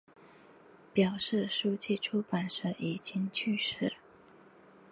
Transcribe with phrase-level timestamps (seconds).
[0.93, 3.93] 表示书籍出版时已经去世。